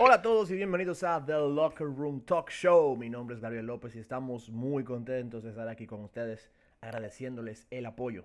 [0.00, 2.96] Hola a todos y bienvenidos a The Locker Room Talk Show.
[2.96, 7.66] Mi nombre es Gabriel López y estamos muy contentos de estar aquí con ustedes, agradeciéndoles
[7.72, 8.24] el apoyo.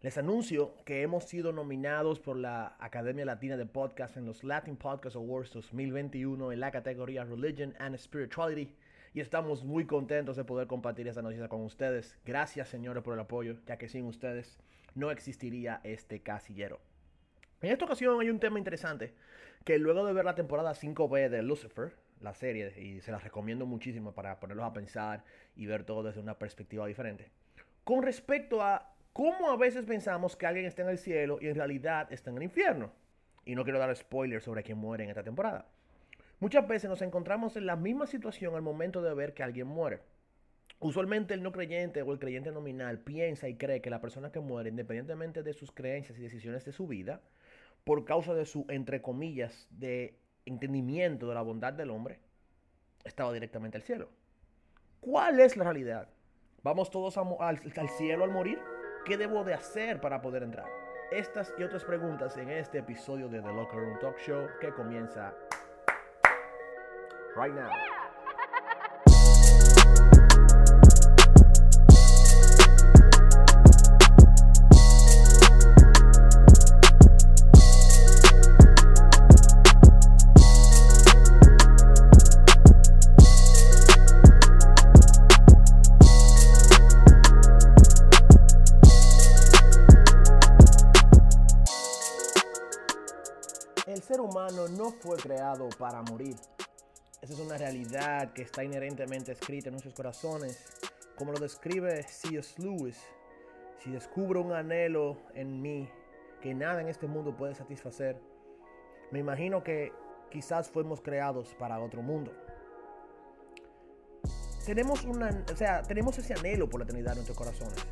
[0.00, 4.76] Les anuncio que hemos sido nominados por la Academia Latina de Podcast en los Latin
[4.76, 8.74] Podcast Awards 2021 en la categoría Religion and Spirituality
[9.14, 12.18] y estamos muy contentos de poder compartir esta noticia con ustedes.
[12.24, 14.58] Gracias señores por el apoyo, ya que sin ustedes
[14.96, 16.80] no existiría este casillero.
[17.64, 19.14] En esta ocasión hay un tema interesante
[19.64, 23.64] que luego de ver la temporada 5B de Lucifer, la serie, y se la recomiendo
[23.64, 25.24] muchísimo para ponerlos a pensar
[25.56, 27.30] y ver todo desde una perspectiva diferente.
[27.82, 31.54] Con respecto a cómo a veces pensamos que alguien está en el cielo y en
[31.54, 32.92] realidad está en el infierno.
[33.46, 35.66] Y no quiero dar spoilers sobre quién muere en esta temporada.
[36.40, 40.00] Muchas veces nos encontramos en la misma situación al momento de ver que alguien muere.
[40.80, 44.40] Usualmente el no creyente o el creyente nominal piensa y cree que la persona que
[44.40, 47.22] muere, independientemente de sus creencias y decisiones de su vida,
[47.84, 52.18] por causa de su, entre comillas, de entendimiento de la bondad del hombre,
[53.04, 54.08] estaba directamente al cielo.
[55.00, 56.08] ¿Cuál es la realidad?
[56.62, 58.58] ¿Vamos todos al, al cielo al morir?
[59.04, 60.66] ¿Qué debo de hacer para poder entrar?
[61.12, 65.34] Estas y otras preguntas en este episodio de The Locker Room Talk Show que comienza
[67.36, 67.93] right now.
[94.68, 96.36] No fue creado para morir.
[97.22, 100.64] Esa es una realidad que está inherentemente escrita en nuestros corazones.
[101.16, 102.60] Como lo describe C.S.
[102.60, 103.00] Lewis,
[103.82, 105.88] si descubro un anhelo en mí
[106.42, 108.20] que nada en este mundo puede satisfacer,
[109.10, 109.92] me imagino que
[110.30, 112.32] quizás fuimos creados para otro mundo.
[114.66, 115.06] Tenemos,
[115.86, 117.86] tenemos ese anhelo por la eternidad en nuestros corazones.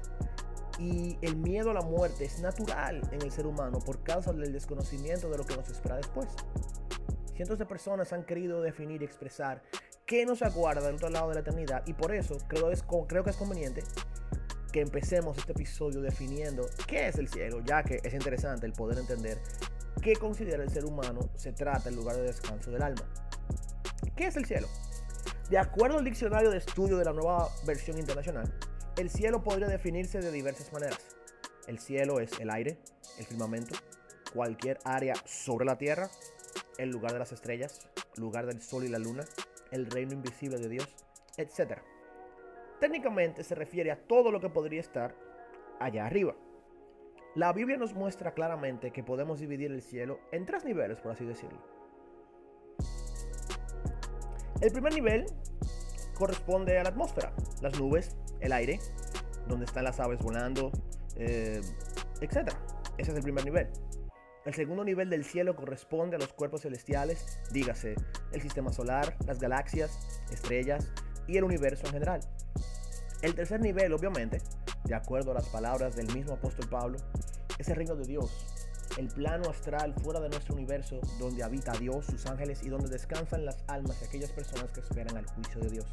[0.83, 4.53] Y el miedo a la muerte es natural en el ser humano por causa del
[4.53, 6.27] desconocimiento de lo que nos espera después.
[7.37, 9.63] Cientos de personas han querido definir y expresar
[10.07, 12.67] qué nos aguarda del otro lado de la eternidad y por eso creo,
[13.23, 13.85] que es conveniente
[14.73, 18.99] que empecemos este episodio definiendo qué es el cielo, ya que es interesante el poder
[18.99, 19.39] entender
[20.03, 23.05] qué considera el ser humano se trata el lugar de descanso del alma.
[24.17, 24.67] ¿Qué es el cielo?
[25.49, 28.53] De acuerdo al diccionario de estudio de la nueva versión internacional,
[28.97, 31.17] el cielo podría definirse de diversas maneras.
[31.67, 32.79] El cielo es el aire,
[33.19, 33.75] el firmamento,
[34.35, 36.11] cualquier área sobre la tierra,
[36.79, 39.25] el lugar de las estrellas, lugar del sol y la luna,
[39.71, 40.89] el reino invisible de Dios,
[41.37, 41.79] etc.
[42.81, 45.15] Técnicamente se refiere a todo lo que podría estar
[45.81, 46.35] allá arriba.
[47.35, 51.25] La Biblia nos muestra claramente que podemos dividir el cielo en tres niveles, por así
[51.25, 51.59] decirlo.
[54.61, 55.27] El primer nivel
[56.15, 57.33] corresponde a la atmósfera,
[57.63, 58.79] las nubes, el aire,
[59.49, 60.71] donde están las aves volando,
[61.17, 61.61] eh,
[62.21, 62.53] etc.
[62.99, 63.69] Ese es el primer nivel.
[64.45, 67.95] El segundo nivel del cielo corresponde a los cuerpos celestiales, dígase,
[68.33, 70.93] el sistema solar, las galaxias, estrellas
[71.29, 72.21] y el universo en general.
[73.23, 74.39] El tercer nivel, obviamente,
[74.85, 76.99] de acuerdo a las palabras del mismo apóstol Pablo,
[77.57, 78.63] es el reino de Dios,
[78.99, 83.45] el plano astral fuera de nuestro universo donde habita Dios, sus ángeles y donde descansan
[83.45, 85.87] las almas de aquellas personas que esperan al juicio de Dios.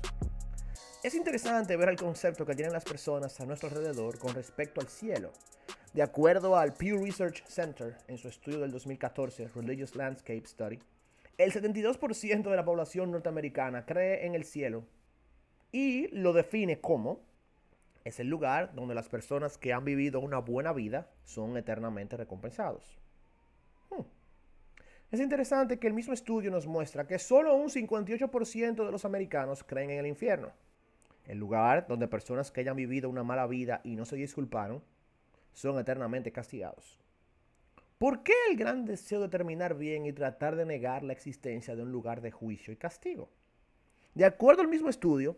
[1.01, 4.89] Es interesante ver el concepto que tienen las personas a nuestro alrededor con respecto al
[4.89, 5.31] cielo.
[5.93, 10.77] De acuerdo al Pew Research Center, en su estudio del 2014, Religious Landscape Study,
[11.37, 14.83] el 72% de la población norteamericana cree en el cielo
[15.71, 17.21] y lo define como
[18.03, 22.99] es el lugar donde las personas que han vivido una buena vida son eternamente recompensados.
[23.89, 24.03] Hmm.
[25.11, 29.63] Es interesante que el mismo estudio nos muestra que solo un 58% de los americanos
[29.63, 30.51] creen en el infierno,
[31.29, 34.83] el lugar donde personas que hayan vivido una mala vida y no se disculparon
[35.53, 36.99] son eternamente castigados.
[37.99, 41.83] ¿Por qué el gran deseo de terminar bien y tratar de negar la existencia de
[41.83, 43.29] un lugar de juicio y castigo?
[44.15, 45.37] De acuerdo al mismo estudio,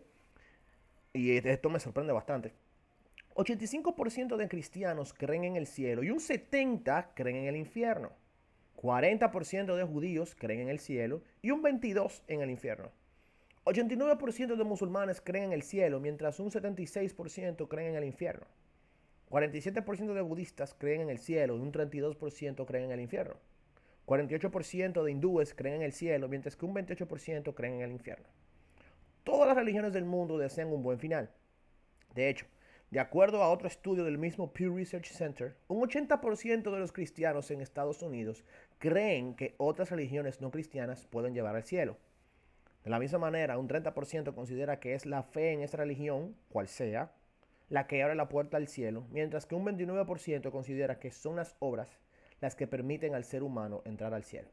[1.12, 2.54] y esto me sorprende bastante,
[3.34, 8.12] 85% de cristianos creen en el cielo y un 70% creen en el infierno.
[8.76, 12.90] 40% de judíos creen en el cielo y un 22% en el infierno.
[13.64, 18.46] 89% de musulmanes creen en el cielo, mientras un 76% creen en el infierno.
[19.30, 23.36] 47% de budistas creen en el cielo y un 32% creen en el infierno.
[24.06, 28.26] 48% de hindúes creen en el cielo, mientras que un 28% creen en el infierno.
[29.22, 31.30] Todas las religiones del mundo desean un buen final.
[32.14, 32.46] De hecho,
[32.90, 37.50] De acuerdo a otro estudio del mismo Pew Research Center, un 80% de los cristianos
[37.50, 38.44] en Estados Unidos
[38.76, 41.96] creen que otras religiones no cristianas pueden llevar al cielo.
[42.84, 46.68] De la misma manera, un 30% considera que es la fe en esa religión, cual
[46.68, 47.12] sea,
[47.68, 51.56] la que abre la puerta al cielo, mientras que un 29% considera que son las
[51.58, 51.98] obras
[52.40, 54.48] las que permiten al ser humano entrar al cielo.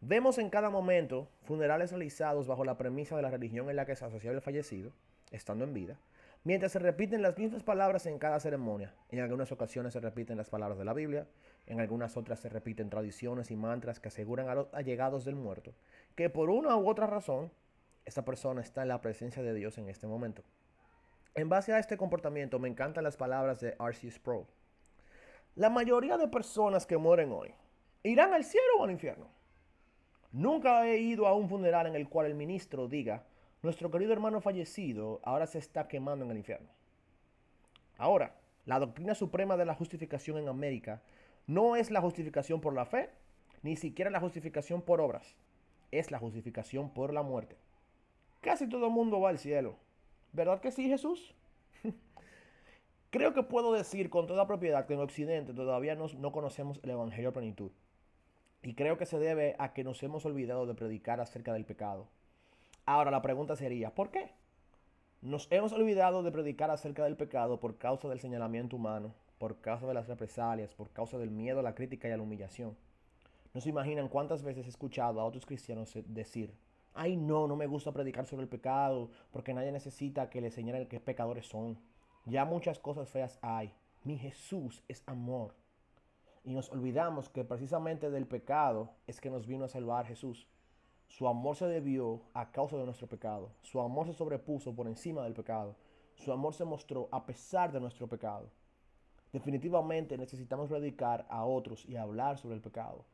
[0.00, 3.96] Vemos en cada momento funerales realizados bajo la premisa de la religión en la que
[3.96, 4.92] se asocia el fallecido,
[5.30, 5.98] estando en vida,
[6.48, 8.94] mientras se repiten las mismas palabras en cada ceremonia.
[9.10, 11.26] En algunas ocasiones se repiten las palabras de la Biblia,
[11.66, 15.74] en algunas otras se repiten tradiciones y mantras que aseguran a los allegados del muerto
[16.14, 17.52] que por una u otra razón
[18.06, 20.42] esta persona está en la presencia de Dios en este momento.
[21.34, 24.10] En base a este comportamiento me encantan las palabras de R.C.
[24.10, 24.46] Sproul.
[25.54, 27.52] La mayoría de personas que mueren hoy
[28.04, 29.28] irán al cielo o al infierno.
[30.32, 33.26] Nunca he ido a un funeral en el cual el ministro diga,
[33.68, 36.70] nuestro querido hermano fallecido ahora se está quemando en el infierno.
[37.98, 38.34] Ahora,
[38.64, 41.02] la doctrina suprema de la justificación en América
[41.46, 43.10] no es la justificación por la fe,
[43.60, 45.36] ni siquiera la justificación por obras,
[45.90, 47.58] es la justificación por la muerte.
[48.40, 49.76] Casi todo el mundo va al cielo.
[50.32, 51.34] ¿Verdad que sí, Jesús?
[53.10, 56.88] Creo que puedo decir con toda propiedad que en Occidente todavía no, no conocemos el
[56.88, 57.72] Evangelio a plenitud.
[58.62, 62.08] Y creo que se debe a que nos hemos olvidado de predicar acerca del pecado
[62.88, 64.30] Ahora la pregunta sería, ¿por qué?
[65.20, 69.86] Nos hemos olvidado de predicar acerca del pecado por causa del señalamiento humano, por causa
[69.86, 72.78] de las represalias, por causa del miedo a la crítica y a la humillación.
[73.52, 76.54] No se imaginan cuántas veces he escuchado a otros cristianos decir,
[76.94, 80.88] ay no, no me gusta predicar sobre el pecado, porque nadie necesita que le señalen
[80.88, 81.78] qué pecadores son.
[82.24, 83.70] Ya muchas cosas feas hay.
[84.02, 85.54] Mi Jesús es amor.
[86.42, 90.48] Y nos olvidamos que precisamente del pecado es que nos vino a salvar Jesús.
[91.08, 93.50] Su amor se debió a causa de nuestro pecado.
[93.62, 95.74] Su amor se sobrepuso por encima del pecado.
[96.16, 98.50] Su amor se mostró a pesar de nuestro pecado.
[99.32, 103.04] Definitivamente necesitamos predicar a otros y hablar sobre el pecado.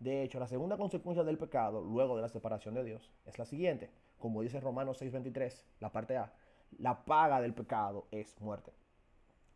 [0.00, 3.44] De hecho, la segunda consecuencia del pecado, luego de la separación de Dios, es la
[3.44, 3.90] siguiente.
[4.18, 6.32] Como dice Romanos 6:23, la parte A,
[6.78, 8.72] la paga del pecado es muerte.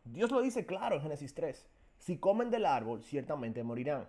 [0.05, 1.67] Dios lo dice claro en Génesis 3.
[1.97, 4.07] Si comen del árbol, ciertamente morirán.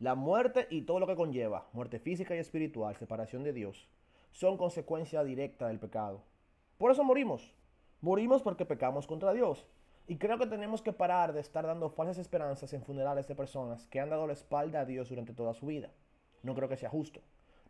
[0.00, 3.88] La muerte y todo lo que conlleva, muerte física y espiritual, separación de Dios,
[4.30, 6.22] son consecuencia directa del pecado.
[6.76, 7.52] Por eso morimos.
[8.00, 9.66] Morimos porque pecamos contra Dios.
[10.06, 13.88] Y creo que tenemos que parar de estar dando falsas esperanzas en funerales de personas
[13.88, 15.90] que han dado la espalda a Dios durante toda su vida.
[16.44, 17.20] No creo que sea justo.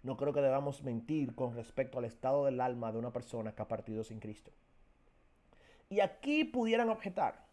[0.03, 3.63] No creo que debamos mentir con respecto al estado del alma de una persona que
[3.63, 4.53] ha partido sin Cristo.
[5.89, 7.48] Y aquí pudieran objetar,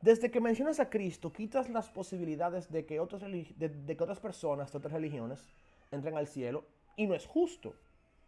[0.00, 4.70] desde que mencionas a Cristo, quitas las posibilidades de que, otras de, que otras personas
[4.70, 5.46] de otras religiones
[5.90, 6.66] entren al cielo
[6.96, 7.74] y no es justo.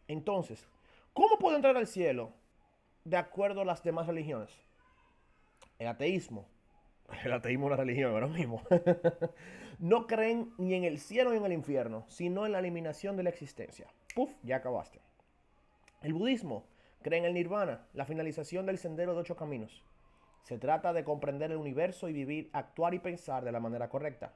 [0.06, 0.66] Entonces,
[1.12, 2.32] ¿cómo puedo entrar al cielo
[3.04, 4.50] de acuerdo a las demás religiones?
[5.78, 6.46] El ateísmo.
[7.24, 8.62] El ateísmo es una religión ahora mismo.
[9.78, 13.22] no creen ni en el cielo ni en el infierno, sino en la eliminación de
[13.22, 13.86] la existencia.
[14.14, 15.00] Puf, ya acabaste.
[16.00, 16.64] El budismo
[17.02, 19.84] cree en el nirvana, la finalización del sendero de ocho caminos.
[20.48, 24.32] Se trata de comprender el universo y vivir, actuar y pensar de la manera correcta.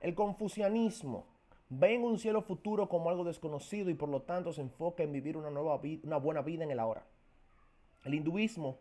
[0.00, 1.24] El confucianismo
[1.68, 5.12] ve en un cielo futuro como algo desconocido y por lo tanto se enfoca en
[5.12, 7.04] vivir una, nueva una buena vida en el ahora.
[8.02, 8.80] El hinduismo,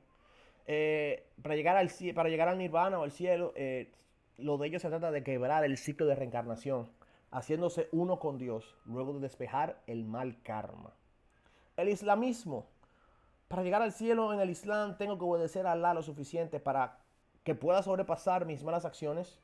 [0.65, 3.91] eh, para, llegar al, para llegar al nirvana o al cielo, eh,
[4.39, 6.89] lo de ellos se trata de quebrar el ciclo de reencarnación,
[7.29, 10.95] haciéndose uno con Dios, luego de despejar el mal karma.
[11.77, 12.65] El islamismo
[13.49, 16.99] para llegar al cielo en el Islam tengo que obedecer a Allah lo suficiente para
[17.43, 19.39] que pueda sobrepasar mis malas acciones.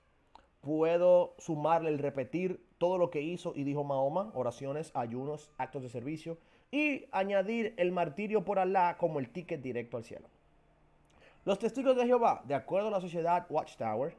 [0.62, 5.90] Puedo sumarle el repetir todo lo que hizo y dijo Mahoma, oraciones, ayunos, actos de
[5.90, 6.38] servicio,
[6.72, 10.28] y añadir el martirio por Allah como el ticket directo al cielo.
[11.44, 14.16] Los testigos de Jehová, de acuerdo a la sociedad Watchtower,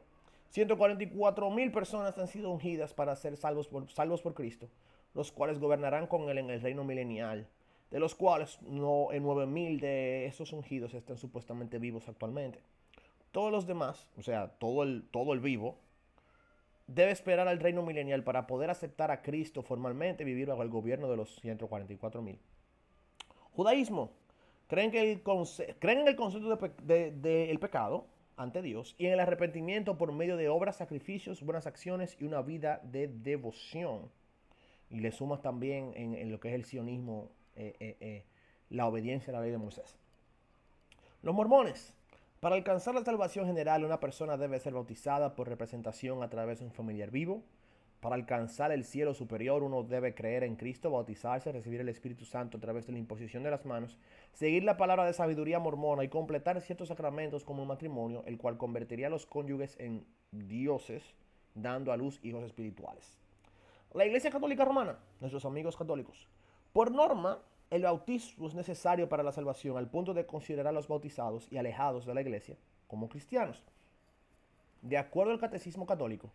[0.49, 4.67] 144 mil personas han sido ungidas para ser salvos por, salvos por Cristo,
[5.13, 7.47] los cuales gobernarán con él en el reino milenial
[7.91, 12.59] de los cuales no, en 9.000 de esos ungidos están supuestamente vivos actualmente.
[13.31, 15.77] Todos los demás, o sea, todo el, todo el vivo,
[16.87, 21.09] debe esperar al reino milenial para poder aceptar a Cristo formalmente vivir bajo el gobierno
[21.09, 22.37] de los 144.000.
[23.51, 24.11] Judaísmo.
[24.67, 25.21] Creen, que el
[25.79, 30.35] creen en el concepto del de, pecado ante Dios y en el arrepentimiento por medio
[30.35, 34.11] de obras, sacrificios, buenas acciones y una vida de devoción.
[34.89, 38.25] Y le sumas también en lo que es el sionismo eh, eh, eh,
[38.69, 39.97] la obediencia a la ley de Moisés.
[41.23, 41.93] Los mormones.
[42.39, 46.65] Para alcanzar la salvación general, una persona debe ser bautizada por representación a través de
[46.65, 47.43] un familiar vivo.
[47.99, 52.57] Para alcanzar el cielo superior uno debe creer en Cristo, bautizarse, recibir el Espíritu Santo
[52.57, 53.97] a través de la imposición de las manos,
[54.33, 58.57] seguir la palabra de sabiduría mormona y completar ciertos sacramentos como el matrimonio, el cual
[58.57, 61.15] convertiría a los cónyuges en dioses,
[61.55, 63.17] dando a luz hijos espirituales.
[63.95, 66.27] La Iglesia Católica Romana, nuestros amigos católicos,
[66.73, 70.87] por norma, el bautismo es necesario para la salvación al punto de considerar a los
[70.87, 72.57] bautizados y alejados de la Iglesia
[72.87, 73.63] como cristianos.
[74.81, 76.31] De acuerdo al catecismo católico,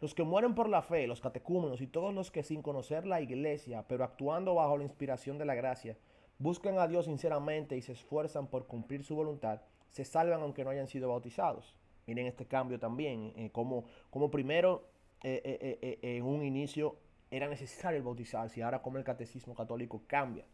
[0.00, 3.20] los que mueren por la fe, los catecúmenos y todos los que sin conocer la
[3.20, 5.96] iglesia, pero actuando bajo la inspiración de la gracia,
[6.38, 10.70] buscan a Dios sinceramente y se esfuerzan por cumplir su voluntad, se salvan aunque no
[10.70, 11.74] hayan sido bautizados.
[12.06, 14.84] Miren este cambio también, eh, como, como, primero
[15.22, 15.40] eh,
[15.80, 16.96] eh, en un inicio
[17.36, 20.44] era necesario bautizarse y ahora como el catecismo católico cambia.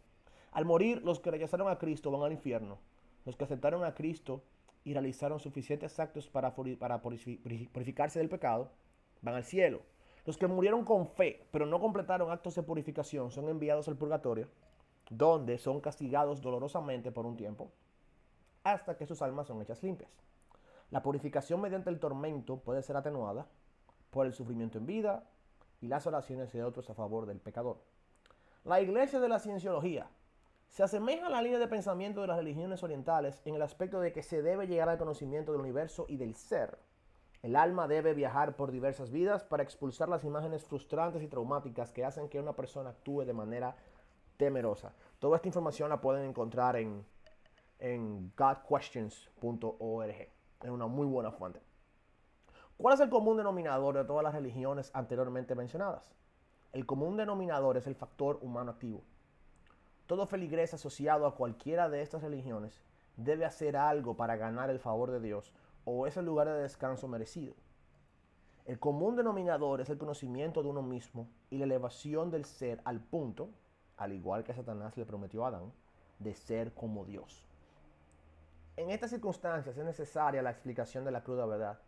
[0.52, 2.78] Al morir, los que rechazaron a Cristo van al infierno.
[3.24, 4.42] Los que aceptaron a Cristo
[4.82, 8.70] y realizaron suficientes actos para purificarse del pecado,
[9.20, 9.82] van al cielo.
[10.24, 14.48] Los que murieron con fe, pero no completaron actos de purificación, son enviados al purgatorio,
[15.10, 17.70] donde son castigados dolorosamente por un tiempo,
[18.64, 20.10] hasta que sus almas son hechas limpias.
[20.90, 23.46] La purificación mediante el tormento puede ser atenuada
[24.10, 25.24] por el sufrimiento en vida
[25.80, 27.78] y las oraciones de otros a favor del pecador.
[28.64, 30.08] La iglesia de la cienciología
[30.68, 34.12] se asemeja a la línea de pensamiento de las religiones orientales en el aspecto de
[34.12, 36.78] que se debe llegar al conocimiento del universo y del ser.
[37.42, 42.04] El alma debe viajar por diversas vidas para expulsar las imágenes frustrantes y traumáticas que
[42.04, 43.74] hacen que una persona actúe de manera
[44.36, 44.92] temerosa.
[45.18, 47.04] Toda esta información la pueden encontrar en,
[47.78, 50.28] en godquestions.org.
[50.62, 51.69] Es una muy buena fuente.
[52.80, 56.14] ¿Cuál es el común denominador de todas las religiones anteriormente mencionadas?
[56.72, 59.02] El común denominador es el factor humano activo.
[60.06, 62.82] Todo feligres asociado a cualquiera de estas religiones
[63.18, 65.52] debe hacer algo para ganar el favor de Dios
[65.84, 67.52] o es el lugar de descanso merecido.
[68.64, 73.00] El común denominador es el conocimiento de uno mismo y la elevación del ser al
[73.00, 73.50] punto,
[73.98, 75.70] al igual que Satanás le prometió a Adán,
[76.18, 77.44] de ser como Dios.
[78.78, 81.78] En estas circunstancias es necesaria la explicación de la cruda verdad.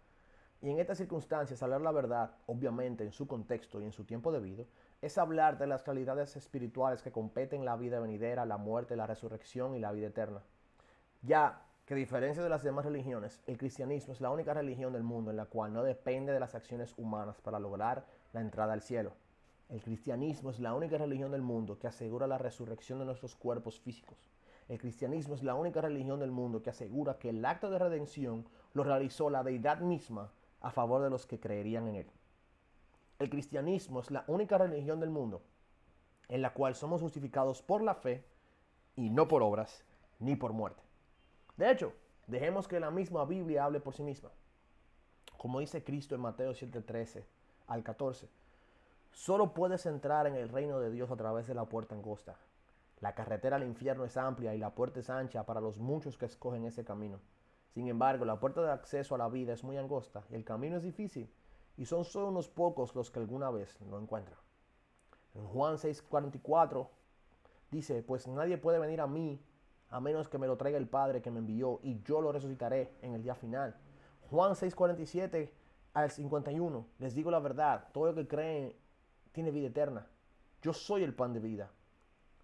[0.62, 4.31] Y en estas circunstancias hablar la verdad, obviamente en su contexto y en su tiempo
[4.31, 4.64] debido,
[5.00, 9.75] es hablar de las realidades espirituales que competen la vida venidera, la muerte, la resurrección
[9.75, 10.40] y la vida eterna.
[11.23, 15.02] Ya que a diferencia de las demás religiones, el cristianismo es la única religión del
[15.02, 18.83] mundo en la cual no depende de las acciones humanas para lograr la entrada al
[18.83, 19.14] cielo.
[19.69, 23.81] El cristianismo es la única religión del mundo que asegura la resurrección de nuestros cuerpos
[23.81, 24.31] físicos.
[24.69, 28.47] El cristianismo es la única religión del mundo que asegura que el acto de redención
[28.75, 30.31] lo realizó la deidad misma
[30.62, 32.11] a favor de los que creerían en él.
[33.19, 35.42] El cristianismo es la única religión del mundo
[36.33, 38.25] en la cual somos justificados por la fe
[38.97, 39.85] y no por obras
[40.19, 40.83] ni por muerte.
[41.59, 41.92] De hecho,
[42.26, 44.31] dejemos que la misma Biblia hable por sí misma.
[45.37, 47.25] Como dice Cristo en Mateo 7:13
[47.66, 48.31] al 14,
[49.12, 52.37] solo puedes entrar en el reino de Dios a través de la puerta angosta.
[53.00, 56.25] La carretera al infierno es amplia y la puerta es ancha para los muchos que
[56.25, 57.21] escogen ese camino.
[57.74, 60.76] Sin embargo, la puerta de acceso a la vida es muy angosta y el camino
[60.76, 61.32] es difícil
[61.76, 64.38] y son solo unos pocos los que alguna vez lo encuentran.
[65.34, 66.88] En Juan 6:44
[67.70, 69.40] dice, pues nadie puede venir a mí
[69.88, 72.94] a menos que me lo traiga el Padre que me envió y yo lo resucitaré
[73.02, 73.76] en el día final.
[74.30, 75.50] Juan 6:47
[75.94, 78.76] al 51, les digo la verdad, todo el que cree
[79.32, 80.06] tiene vida eterna.
[80.62, 81.70] Yo soy el pan de vida.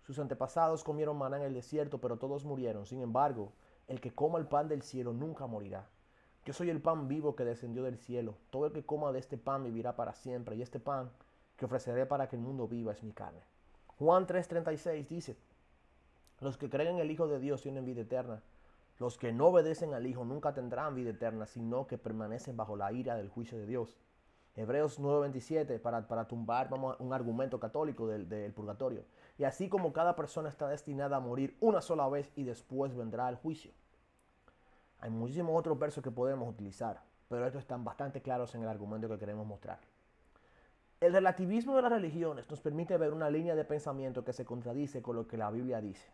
[0.02, 2.86] Sus antepasados comieron maná en el desierto, pero todos murieron.
[2.86, 3.52] Sin embargo,
[3.88, 5.88] el que coma el pan del cielo nunca morirá.
[6.44, 8.36] Yo soy el pan vivo que descendió del cielo.
[8.50, 10.56] Todo el que coma de este pan vivirá para siempre.
[10.56, 11.10] Y este pan
[11.56, 13.40] que ofreceré para que el mundo viva es mi carne.
[13.98, 15.36] Juan 3:36 dice,
[16.40, 18.42] los que creen en el Hijo de Dios tienen vida eterna.
[18.98, 22.92] Los que no obedecen al Hijo nunca tendrán vida eterna, sino que permanecen bajo la
[22.92, 23.98] ira del juicio de Dios.
[24.54, 29.04] Hebreos 9:27 para, para tumbar vamos, un argumento católico del, del purgatorio.
[29.38, 33.28] Y así como cada persona está destinada a morir una sola vez y después vendrá
[33.28, 33.72] el juicio.
[35.00, 39.08] Hay muchísimos otros versos que podemos utilizar, pero estos están bastante claros en el argumento
[39.08, 39.78] que queremos mostrar.
[41.00, 45.00] El relativismo de las religiones nos permite ver una línea de pensamiento que se contradice
[45.00, 46.10] con lo que la Biblia dice.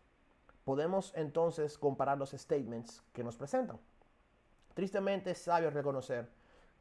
[0.63, 3.79] Podemos entonces comparar los statements que nos presentan.
[4.75, 6.29] Tristemente es sabio reconocer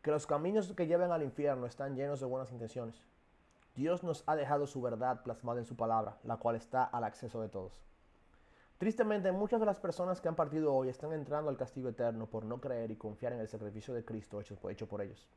[0.02, 3.02] que los caminos que llevan al infierno están llenos de buenas intenciones.
[3.74, 7.40] Dios nos ha dejado su verdad plasmada en su palabra, la cual está al acceso
[7.40, 7.82] de todos.
[8.78, 12.44] Tristemente, muchas de las personas que han partido hoy están entrando al castigo eterno por
[12.44, 15.28] no creer y confiar en el sacrificio de Cristo hecho, por ellos.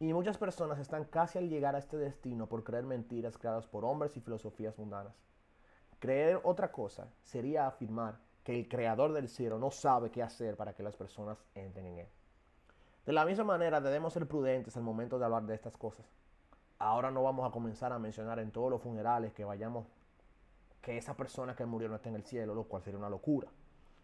[0.00, 3.84] Y muchas personas están casi al llegar a este destino por creer mentiras creadas por
[3.84, 5.14] hombres y filosofías mundanas.
[6.00, 10.72] Creer otra cosa sería afirmar que el creador del cielo no sabe qué hacer para
[10.72, 12.08] que las personas entren en él.
[13.06, 16.06] De la misma manera debemos ser prudentes al momento de hablar de estas cosas.
[16.78, 19.86] Ahora no vamos a comenzar a mencionar en todos los funerales que vayamos
[20.80, 23.48] que esa persona que murió no esté en el cielo, lo cual sería una locura.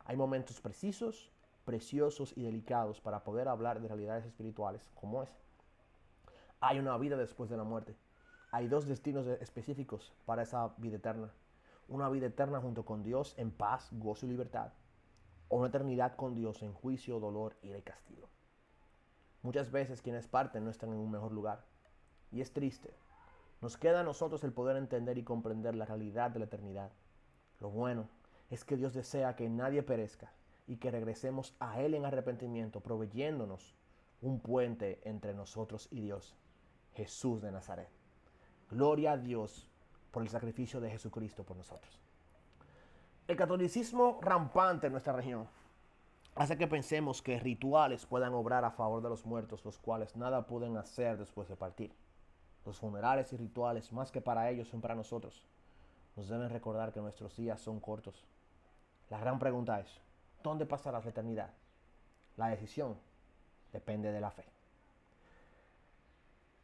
[0.07, 1.31] Hay momentos precisos,
[1.65, 5.37] preciosos y delicados para poder hablar de realidades espirituales como esa.
[6.61, 7.95] Hay una vida después de la muerte.
[8.51, 11.31] Hay dos destinos específicos para esa vida eterna.
[11.89, 14.73] Una vida eterna junto con Dios en paz, gozo y libertad.
[15.49, 18.29] O una eternidad con Dios en juicio, dolor, ira y castigo.
[19.43, 21.65] Muchas veces quienes parten no están en un mejor lugar.
[22.33, 22.95] Y es triste.
[23.61, 26.91] Nos queda a nosotros el poder entender y comprender la realidad de la eternidad.
[27.61, 28.09] Lo bueno
[28.51, 30.33] es que Dios desea que nadie perezca
[30.67, 33.75] y que regresemos a Él en arrepentimiento, proveyéndonos
[34.21, 36.35] un puente entre nosotros y Dios,
[36.95, 37.89] Jesús de Nazaret.
[38.71, 39.69] Gloria a Dios
[40.11, 42.01] por el sacrificio de Jesucristo por nosotros.
[43.27, 45.49] El catolicismo rampante en nuestra región
[46.35, 50.47] hace que pensemos que rituales puedan obrar a favor de los muertos, los cuales nada
[50.47, 51.93] pueden hacer después de partir.
[52.65, 55.47] Los funerales y rituales, más que para ellos, son para nosotros.
[56.17, 58.25] Nos deben recordar que nuestros días son cortos.
[59.11, 60.01] La gran pregunta es,
[60.43, 61.51] ¿dónde pasará la eternidad?
[62.37, 62.97] La decisión
[63.73, 64.45] depende de la fe.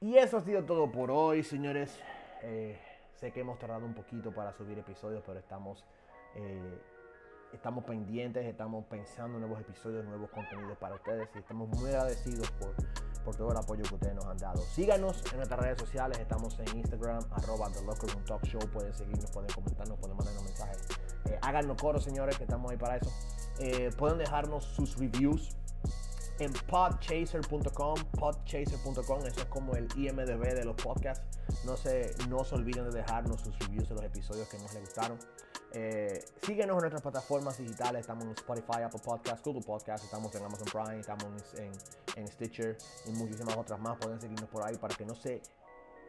[0.01, 2.01] Y eso ha sido todo por hoy, señores.
[2.43, 2.81] Eh,
[3.13, 5.85] sé que hemos tardado un poquito para subir episodios, pero estamos,
[6.35, 6.81] eh,
[7.53, 12.51] estamos pendientes, estamos pensando en nuevos episodios, nuevos contenidos para ustedes y estamos muy agradecidos
[12.53, 12.75] por,
[13.31, 14.61] por todo el apoyo que ustedes nos han dado.
[14.75, 18.93] Síganos en nuestras redes sociales, estamos en Instagram, arroba The Locker Room Talk Show, pueden
[18.93, 20.79] seguirnos, pueden comentarnos, pueden mandarnos mensajes.
[21.27, 23.13] Eh, háganos coro, señores, que estamos ahí para eso.
[23.97, 25.57] pueden dejarnos sus reviews
[26.41, 31.39] en podchaser.com, podchaser.com, eso es como el IMDB de los podcasts.
[31.65, 34.83] No se, no se olviden de dejarnos sus reviews de los episodios que más les
[34.83, 35.19] gustaron.
[35.73, 40.45] Eh, síguenos en nuestras plataformas digitales, estamos en Spotify, Apple Podcasts, Google Podcasts, estamos en
[40.45, 41.71] Amazon Prime, estamos en,
[42.17, 43.97] en Stitcher y muchísimas otras más.
[43.99, 45.41] Pueden seguirnos por ahí para que no se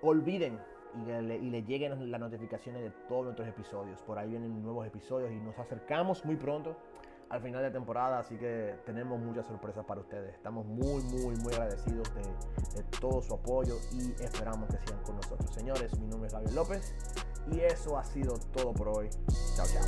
[0.01, 0.59] olviden
[0.95, 4.01] y le, y le, lleguen las notificaciones de todos nuestros episodios.
[4.01, 6.75] Por ahí vienen nuevos episodios y nos acercamos muy pronto
[7.29, 10.33] al final de temporada, así que tenemos muchas sorpresas para ustedes.
[10.35, 15.15] Estamos muy, muy, muy agradecidos de, de todo su apoyo y esperamos que sigan con
[15.15, 15.49] nosotros.
[15.53, 16.93] Señores, mi nombre es Gabriel López
[17.51, 19.09] y eso ha sido todo por hoy.
[19.55, 19.81] Chao, chao.